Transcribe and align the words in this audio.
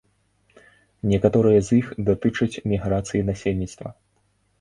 Некаторыя 1.11 1.59
з 1.67 1.77
іх 1.81 1.91
датычаць 2.07 2.61
міграцыі 2.71 3.23
насельніцтва. 3.29 3.93